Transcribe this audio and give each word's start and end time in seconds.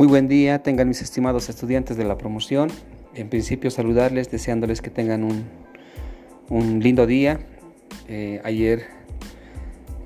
Muy 0.00 0.06
buen 0.06 0.28
día, 0.28 0.62
tengan 0.62 0.88
mis 0.88 1.02
estimados 1.02 1.50
estudiantes 1.50 1.98
de 1.98 2.04
la 2.04 2.16
promoción. 2.16 2.70
En 3.14 3.28
principio 3.28 3.70
saludarles, 3.70 4.30
deseándoles 4.30 4.80
que 4.80 4.88
tengan 4.88 5.22
un, 6.48 6.80
lindo 6.80 7.06
día. 7.06 7.38
Eh, 8.08 8.40
ayer 8.42 8.86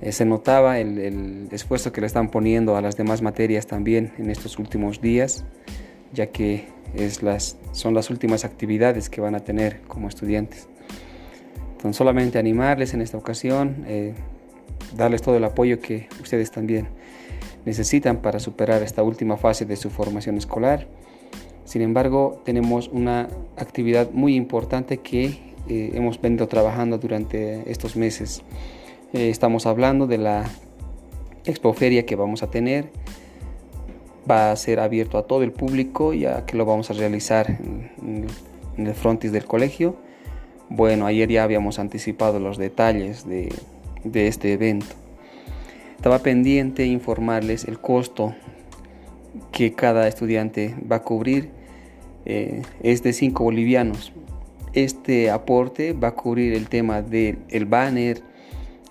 eh, 0.00 0.10
se 0.10 0.24
notaba 0.24 0.80
el, 0.80 1.46
esfuerzo 1.52 1.92
que 1.92 2.00
le 2.00 2.09
están 2.09 2.32
poniendo 2.32 2.77
a 2.77 2.80
las 2.80 2.96
demás 2.96 3.22
materias 3.22 3.68
también 3.68 4.12
en 4.18 4.30
estos 4.30 4.59
últimos 4.59 5.00
días, 5.00 5.45
ya 6.12 6.26
que 6.26 6.66
son 7.70 7.95
las 7.95 8.11
últimas 8.11 8.45
actividades 8.45 9.08
que 9.08 9.20
van 9.20 9.36
a 9.36 9.40
tener 9.45 9.80
como 9.82 10.08
estudiantes. 10.08 10.66
Entonces 11.70 11.96
solamente 11.96 12.41
animarles 12.41 12.95
en 12.95 13.00
esta 13.00 13.16
ocasión, 13.16 13.84
eh, 13.86 14.14
darles 14.97 15.22
todo 15.22 15.36
el 15.36 15.45
apoyo 15.45 15.78
que 15.78 16.08
ustedes 16.20 16.50
también 16.50 16.88
necesitan 17.64 18.18
para 18.18 18.41
superar 18.41 18.82
esta 18.82 19.02
última 19.02 19.36
fase 19.36 19.64
de 19.64 19.77
su 19.77 19.91
formación 19.91 20.36
escolar. 20.36 20.86
Sin 21.64 21.82
embargo, 21.82 22.42
tenemos 22.45 22.88
una 22.88 23.28
actividad 23.56 24.10
muy 24.12 24.34
importante 24.34 24.98
que 24.98 25.55
eh, 25.69 25.92
hemos 25.95 26.20
venido 26.20 26.46
trabajando 26.46 26.98
durante 26.98 27.70
estos 27.70 27.96
meses. 27.96 28.42
Eh, 29.12 29.30
estamos 29.30 29.66
hablando 29.66 30.06
de 30.06 30.19
la 30.19 30.45
expoferia 31.45 32.05
que 32.05 32.16
vamos 32.16 32.42
a 32.42 32.50
tener. 32.50 32.91
Va 34.30 34.52
a 34.52 34.56
ser 34.56 34.80
abierto 34.80 35.19
a 35.19 35.27
todo 35.27 35.42
el 35.42 35.52
público 35.52 36.14
ya 36.14 36.46
que 36.46 36.56
lo 36.56 36.64
vamos 36.64 36.91
a 36.91 36.94
realizar 36.94 37.50
en, 37.50 38.27
el 38.77 38.94
frontis 38.94 39.33
del 39.33 39.44
colegio. 39.44 39.96
Bueno, 40.69 41.06
ayer 41.06 41.30
ya 41.30 41.44
habíamos 41.44 41.78
anticipado 41.78 42.41
los 42.41 42.58
detalles 42.58 43.27
de, 43.27 43.52
de 44.02 44.27
este 44.27 44.52
evento. 44.52 45.03
Estaba 46.05 46.19
pendiente 46.19 46.84
informarles 46.84 47.64
el 47.64 47.80
costo 47.80 48.34
que 49.52 49.72
cada 49.72 50.06
estudiante 50.06 50.74
va 50.92 50.96
a 50.96 51.02
cubrir. 51.02 51.48
Eh, 52.27 52.61
es 52.83 53.02
de 53.02 53.14
5 53.14 53.42
bolivianos. 53.42 54.12
Este 54.74 55.30
aporte 55.30 55.94
va 55.94 56.08
a 56.08 56.14
cubrir 56.14 56.52
el 56.52 56.69
tema 56.69 57.00
del 57.00 57.38
el 57.48 57.64
banner, 57.64 58.20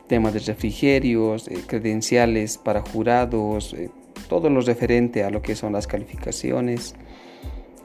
tema 0.08 0.31
de 0.31 0.39
refrigerios, 0.39 1.47
eh, 1.50 1.59
credenciales 1.67 2.58
para 2.58 2.81
jurados, 2.81 3.75
eh, 3.75 3.92
todo 4.27 4.50
lo 4.50 4.61
referente 4.61 5.23
a 5.23 5.30
lo 5.30 5.44
que 5.44 5.53
son 5.53 5.73
las 5.73 5.86
calificaciones 5.86 6.95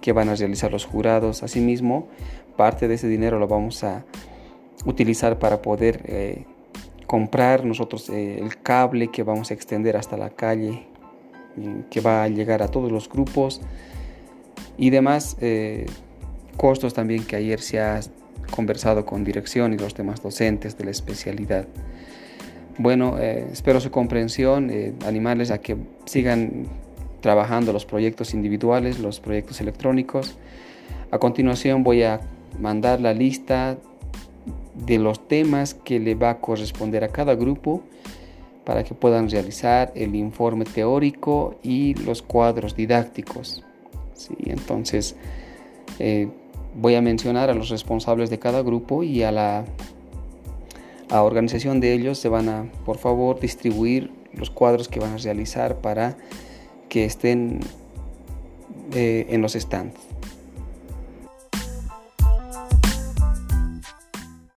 que 0.01 0.13
van 0.13 0.31
a 0.31 0.37
realizar 0.37 0.73
los 0.73 0.87
jurados. 0.87 1.43
Asimismo, 1.43 2.09
parte 2.57 2.89
de 2.89 2.95
ese 2.95 3.09
dinero 3.09 3.39
lo 3.39 3.47
vamos 3.47 3.85
a 3.85 4.07
utilizar 4.87 5.39
para 5.39 5.61
poder 5.61 6.47
comprar 7.09 7.65
nosotros 7.65 8.11
eh, 8.11 8.39
el 8.39 8.61
cable 8.61 9.09
que 9.09 9.23
vamos 9.23 9.51
a 9.51 9.55
extender 9.55 9.97
hasta 9.97 10.19
la 10.19 10.29
calle, 10.29 10.87
que 11.91 12.01
va 12.03 12.23
a 12.23 12.29
llegar 12.29 12.63
a 12.63 12.69
todos 12.69 12.93
los 12.93 13.09
grupos 13.09 13.63
y 14.77 14.91
demás 14.91 15.37
eh, 15.41 15.87
costos 16.57 16.93
también 16.93 17.25
que 17.25 17.35
ayer 17.35 17.61
se 17.61 17.81
ha 17.81 18.01
conversado 18.51 19.07
con 19.07 19.25
dirección 19.25 19.73
y 19.73 19.79
los 19.79 19.95
demás 19.95 20.23
docentes 20.23 20.77
de 20.77 20.85
la 20.85 20.91
especialidad. 20.91 21.67
Bueno, 22.77 23.19
eh, 23.19 23.49
espero 23.51 23.81
su 23.81 23.91
comprensión, 23.91 24.71
animarles 25.05 25.51
a 25.51 25.59
que 25.59 25.79
sigan 26.05 26.67
trabajando 27.23 27.73
los 27.73 27.87
proyectos 27.87 28.35
individuales, 28.35 28.99
los 28.99 29.19
proyectos 29.19 29.63
electrónicos. 29.63 30.37
A 31.11 31.19
continuación 31.19 31.83
voy 31.83 32.03
a 32.03 32.21
mandar 32.61 33.01
la 33.01 33.15
lista 33.15 33.79
de 34.87 34.99
los 34.99 35.27
temas 35.27 35.75
que 35.75 35.99
le 36.01 36.15
va 36.15 36.31
a 36.31 36.41
corresponder 36.41 37.05
a 37.05 37.09
cada 37.09 37.35
grupo 37.35 37.83
para 38.65 38.85
que 38.85 38.95
puedan 38.95 39.31
realizar 39.31 39.93
el 39.95 40.15
informe 40.15 40.65
teórico 40.65 41.57
y 41.63 41.95
los 41.95 42.23
cuadros 42.23 42.77
didácticos. 42.77 43.65
¿sí? 44.15 44.35
Entonces, 44.45 45.17
eh, 45.99 46.29
voy 46.75 46.95
a 46.95 47.03
mencionar 47.03 47.51
a 47.51 47.55
los 47.55 47.71
responsables 47.71 48.31
de 48.31 48.39
cada 48.39 48.63
grupo 48.63 49.03
y 49.03 49.23
a 49.23 49.33
la 49.33 49.65
a 51.11 51.23
organización 51.23 51.81
de 51.81 51.95
ellos 51.95 52.19
se 52.19 52.29
van 52.29 52.49
a, 52.49 52.71
por 52.85 52.99
favor, 52.99 53.41
distribuir 53.41 54.11
los 54.35 54.51
cuadros 54.51 54.89
que 54.89 55.01
van 55.01 55.15
a 55.15 55.17
realizar 55.17 55.77
para 55.77 56.19
que 56.89 57.05
estén 57.05 57.61
eh, 58.93 59.27
en 59.31 59.41
los 59.41 59.55
stands. 59.55 59.99